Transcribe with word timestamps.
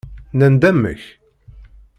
Nnan-d 0.33 0.63
amek? 0.69 1.01